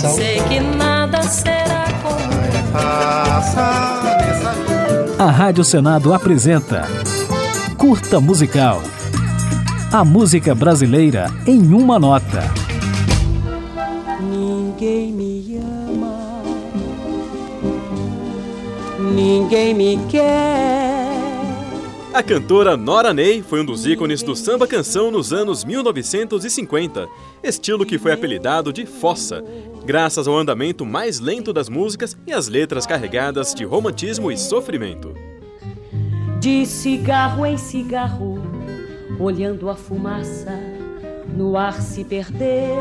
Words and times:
coração. 0.00 0.14
Sei 0.14 0.40
que 0.42 0.60
nada 0.60 1.22
será 1.22 1.84
como 2.02 2.72
Passa 2.72 4.02
nessa 4.18 4.52
vida. 4.52 5.22
A 5.22 5.30
Rádio 5.30 5.64
Senado 5.64 6.14
apresenta 6.14 6.86
Curta 7.76 8.20
Musical. 8.20 8.82
A 9.92 10.04
música 10.04 10.54
brasileira 10.54 11.26
em 11.46 11.74
uma 11.74 11.98
nota. 11.98 12.42
Ninguém 14.20 15.12
me 15.12 15.58
ama, 15.58 16.42
ninguém 19.12 19.74
me 19.74 19.98
quer. 20.08 20.99
A 22.12 22.24
cantora 22.24 22.76
Nora 22.76 23.14
Ney 23.14 23.40
foi 23.40 23.60
um 23.60 23.64
dos 23.64 23.86
ícones 23.86 24.20
do 24.20 24.34
samba 24.34 24.66
canção 24.66 25.12
nos 25.12 25.32
anos 25.32 25.64
1950, 25.64 27.08
estilo 27.40 27.86
que 27.86 27.98
foi 27.98 28.10
apelidado 28.10 28.72
de 28.72 28.84
fossa, 28.84 29.44
graças 29.84 30.26
ao 30.26 30.36
andamento 30.36 30.84
mais 30.84 31.20
lento 31.20 31.52
das 31.52 31.68
músicas 31.68 32.16
e 32.26 32.32
às 32.32 32.48
letras 32.48 32.84
carregadas 32.84 33.54
de 33.54 33.64
romantismo 33.64 34.32
e 34.32 34.36
sofrimento. 34.36 35.14
De 36.40 36.66
cigarro 36.66 37.46
em 37.46 37.56
cigarro, 37.56 38.42
olhando 39.20 39.70
a 39.70 39.76
fumaça 39.76 40.58
no 41.36 41.56
ar 41.56 41.80
se 41.80 42.04
perder. 42.04 42.76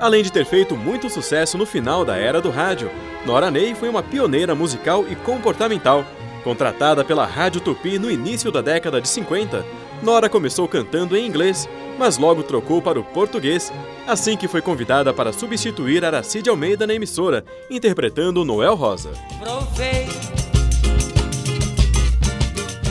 Além 0.00 0.22
de 0.22 0.32
ter 0.32 0.46
feito 0.46 0.74
muito 0.74 1.10
sucesso 1.10 1.58
no 1.58 1.66
final 1.66 2.06
da 2.06 2.16
era 2.16 2.40
do 2.40 2.48
rádio, 2.48 2.90
Nora 3.26 3.50
Ney 3.50 3.74
foi 3.74 3.90
uma 3.90 4.02
pioneira 4.02 4.54
musical 4.54 5.04
e 5.10 5.14
comportamental. 5.14 6.06
Contratada 6.44 7.04
pela 7.04 7.24
Rádio 7.24 7.60
Tupi 7.60 7.98
no 7.98 8.10
início 8.10 8.50
da 8.50 8.60
década 8.60 9.00
de 9.00 9.08
50, 9.08 9.64
Nora 10.02 10.28
começou 10.28 10.66
cantando 10.66 11.16
em 11.16 11.24
inglês, 11.24 11.68
mas 11.96 12.18
logo 12.18 12.42
trocou 12.42 12.82
para 12.82 12.98
o 12.98 13.04
português, 13.04 13.72
assim 14.06 14.36
que 14.36 14.48
foi 14.48 14.60
convidada 14.60 15.14
para 15.14 15.32
substituir 15.32 16.04
Aracide 16.04 16.50
Almeida 16.50 16.86
na 16.88 16.94
emissora, 16.94 17.44
interpretando 17.70 18.44
Noel 18.44 18.74
Rosa. 18.74 19.12
Provei 19.38 20.08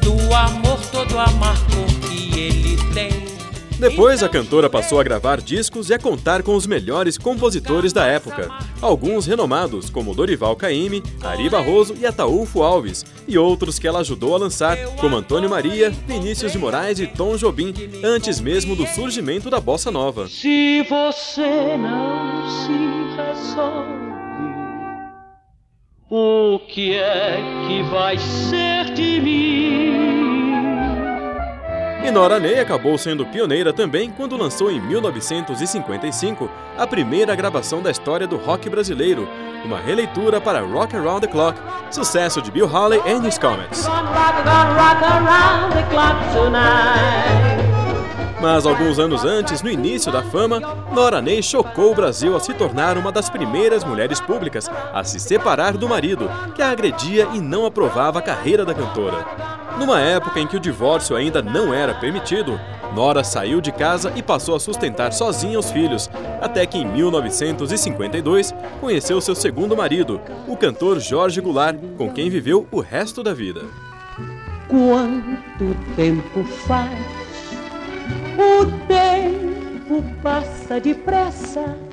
do 0.00 0.32
amor 0.32 0.78
todo 0.92 1.18
amargo 1.18 1.86
que 2.08 2.38
ele 2.38 2.76
tem. 2.94 3.31
Depois, 3.82 4.22
a 4.22 4.28
cantora 4.28 4.70
passou 4.70 5.00
a 5.00 5.02
gravar 5.02 5.40
discos 5.40 5.90
e 5.90 5.94
a 5.94 5.98
contar 5.98 6.44
com 6.44 6.54
os 6.54 6.68
melhores 6.68 7.18
compositores 7.18 7.92
da 7.92 8.06
época, 8.06 8.48
alguns 8.80 9.26
renomados, 9.26 9.90
como 9.90 10.14
Dorival 10.14 10.54
Caymmi, 10.54 11.02
Ari 11.20 11.50
Barroso 11.50 11.92
e 11.98 12.06
Ataúfo 12.06 12.62
Alves, 12.62 13.04
e 13.26 13.36
outros 13.36 13.80
que 13.80 13.88
ela 13.88 13.98
ajudou 13.98 14.36
a 14.36 14.38
lançar, 14.38 14.78
como 15.00 15.16
Antônio 15.16 15.50
Maria, 15.50 15.90
Vinícius 16.06 16.52
de 16.52 16.58
Moraes 16.58 17.00
e 17.00 17.08
Tom 17.08 17.36
Jobim, 17.36 17.74
antes 18.04 18.40
mesmo 18.40 18.76
do 18.76 18.86
surgimento 18.86 19.50
da 19.50 19.58
bossa 19.58 19.90
nova. 19.90 20.28
Se 20.28 20.82
você 20.82 21.76
não 21.76 22.48
se 22.48 23.16
resolve, 23.16 24.12
o 26.08 26.60
que 26.68 26.94
é 26.94 27.40
que 27.66 27.82
vai 27.90 28.16
ser 28.16 28.94
de 28.94 29.20
mim? 29.20 29.31
Nora 32.12 32.38
Ney 32.38 32.60
acabou 32.60 32.98
sendo 32.98 33.24
pioneira 33.24 33.72
também 33.72 34.10
quando 34.10 34.36
lançou 34.36 34.70
em 34.70 34.78
1955 34.78 36.48
a 36.76 36.86
primeira 36.86 37.34
gravação 37.34 37.80
da 37.80 37.90
história 37.90 38.26
do 38.26 38.36
rock 38.36 38.68
brasileiro, 38.68 39.26
uma 39.64 39.78
releitura 39.78 40.38
para 40.38 40.60
Rock 40.60 40.94
Around 40.94 41.22
the 41.22 41.32
Clock, 41.32 41.58
sucesso 41.90 42.42
de 42.42 42.50
Bill 42.50 42.68
Haley 42.68 43.00
and 43.00 43.26
His 43.26 43.38
Comets. 43.38 43.86
Mas 48.42 48.66
alguns 48.66 48.98
anos 48.98 49.24
antes, 49.24 49.62
no 49.62 49.70
início 49.70 50.12
da 50.12 50.22
fama, 50.22 50.60
Nora 50.92 51.22
Ney 51.22 51.42
chocou 51.42 51.92
o 51.92 51.94
Brasil 51.94 52.36
a 52.36 52.40
se 52.40 52.52
tornar 52.52 52.98
uma 52.98 53.10
das 53.10 53.30
primeiras 53.30 53.84
mulheres 53.84 54.20
públicas 54.20 54.70
a 54.92 55.02
se 55.02 55.18
separar 55.18 55.78
do 55.78 55.88
marido, 55.88 56.28
que 56.54 56.60
a 56.60 56.72
agredia 56.72 57.28
e 57.32 57.40
não 57.40 57.64
aprovava 57.64 58.18
a 58.18 58.22
carreira 58.22 58.66
da 58.66 58.74
cantora. 58.74 59.51
Numa 59.78 60.00
época 60.00 60.40
em 60.40 60.46
que 60.46 60.56
o 60.56 60.60
divórcio 60.60 61.16
ainda 61.16 61.42
não 61.42 61.72
era 61.72 61.94
permitido, 61.94 62.58
Nora 62.94 63.24
saiu 63.24 63.60
de 63.60 63.72
casa 63.72 64.12
e 64.14 64.22
passou 64.22 64.54
a 64.54 64.60
sustentar 64.60 65.12
sozinha 65.12 65.58
os 65.58 65.70
filhos, 65.70 66.10
até 66.40 66.66
que 66.66 66.76
em 66.76 66.86
1952 66.86 68.54
conheceu 68.80 69.20
seu 69.20 69.34
segundo 69.34 69.76
marido, 69.76 70.20
o 70.46 70.56
cantor 70.56 71.00
Jorge 71.00 71.40
Goulart, 71.40 71.78
com 71.96 72.12
quem 72.12 72.28
viveu 72.28 72.66
o 72.70 72.80
resto 72.80 73.22
da 73.22 73.32
vida. 73.32 73.62
Quanto 74.68 75.74
tempo 75.96 76.44
faz? 76.66 76.92
O 78.36 78.66
tempo 78.86 80.04
passa 80.22 80.78
depressa. 80.78 81.91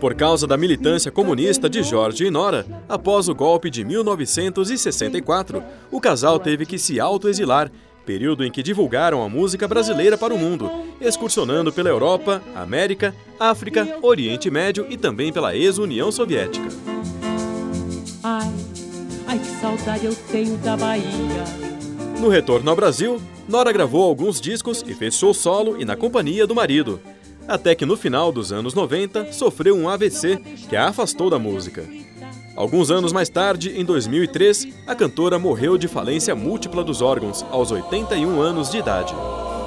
Por 0.00 0.14
causa 0.14 0.46
da 0.46 0.56
militância 0.56 1.10
comunista 1.10 1.68
de 1.68 1.82
Jorge 1.82 2.26
e 2.26 2.30
Nora, 2.30 2.64
após 2.88 3.28
o 3.28 3.34
golpe 3.34 3.68
de 3.68 3.84
1964, 3.84 5.62
o 5.90 6.00
casal 6.00 6.38
teve 6.38 6.64
que 6.64 6.78
se 6.78 7.00
autoexilar, 7.00 7.70
período 8.06 8.44
em 8.44 8.50
que 8.50 8.62
divulgaram 8.62 9.22
a 9.22 9.28
música 9.28 9.66
brasileira 9.66 10.16
para 10.16 10.32
o 10.32 10.38
mundo, 10.38 10.70
excursionando 11.00 11.72
pela 11.72 11.88
Europa, 11.88 12.40
América, 12.54 13.12
África, 13.40 13.98
Oriente 14.00 14.48
Médio 14.50 14.86
e 14.88 14.96
também 14.96 15.32
pela 15.32 15.56
ex-União 15.56 16.12
Soviética. 16.12 16.68
Ai, 18.22 18.52
ai 19.26 19.38
que 19.38 19.60
saudade 19.60 20.06
eu 20.06 20.14
tenho 20.30 20.56
da 20.58 20.76
Bahia. 20.76 21.44
No 22.20 22.28
retorno 22.28 22.70
ao 22.70 22.76
Brasil, 22.76 23.20
Nora 23.48 23.72
gravou 23.72 24.04
alguns 24.04 24.40
discos 24.40 24.84
e 24.86 24.94
fez 24.94 25.16
show 25.16 25.34
solo 25.34 25.80
e 25.80 25.84
na 25.84 25.96
companhia 25.96 26.46
do 26.46 26.54
marido. 26.54 27.00
Até 27.48 27.74
que 27.74 27.86
no 27.86 27.96
final 27.96 28.30
dos 28.30 28.52
anos 28.52 28.74
90 28.74 29.32
sofreu 29.32 29.74
um 29.74 29.88
AVC 29.88 30.36
que 30.68 30.76
a 30.76 30.88
afastou 30.88 31.30
da 31.30 31.38
música. 31.38 31.82
Alguns 32.54 32.90
anos 32.90 33.10
mais 33.10 33.30
tarde, 33.30 33.72
em 33.74 33.84
2003, 33.84 34.68
a 34.86 34.94
cantora 34.94 35.38
morreu 35.38 35.78
de 35.78 35.88
falência 35.88 36.34
múltipla 36.34 36.84
dos 36.84 37.00
órgãos, 37.00 37.46
aos 37.50 37.70
81 37.70 38.40
anos 38.40 38.70
de 38.70 38.78
idade. 38.78 39.14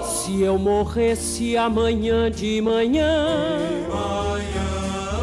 Se 0.06 0.42
eu 0.42 0.60
morresse 0.60 1.58
amanhã 1.58 2.30
de 2.30 2.62
manhã, 2.62 3.58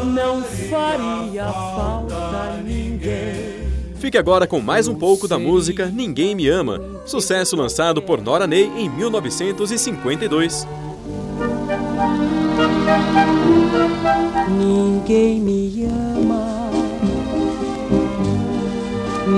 não 0.03 0.43
faria 0.43 1.45
falta 1.45 2.61
ninguém. 2.65 3.69
Fique 3.95 4.17
agora 4.17 4.47
com 4.47 4.59
mais 4.59 4.87
um 4.87 4.95
pouco 4.95 5.27
da 5.27 5.37
música 5.37 5.85
Ninguém 5.85 6.33
Me 6.33 6.49
Ama, 6.49 6.81
sucesso 7.05 7.55
lançado 7.55 8.01
por 8.01 8.21
Nora 8.21 8.47
Ney 8.47 8.71
em 8.77 8.89
1952. 8.89 10.65
Ninguém 14.57 15.39
me 15.41 15.85
ama, 15.85 16.69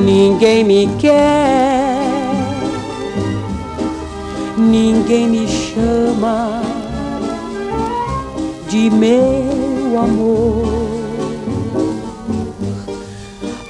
ninguém 0.04 0.64
me 0.64 0.88
quer, 1.00 2.02
ninguém 4.58 5.28
me 5.28 5.48
chama 5.48 6.62
de 8.70 8.90
meu 8.90 10.00
amor. 10.00 10.92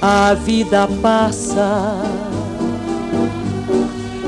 A 0.00 0.34
vida 0.34 0.88
passa 1.00 1.96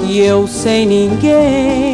e 0.08 0.20
eu 0.20 0.46
sem 0.46 0.86
ninguém. 0.86 1.93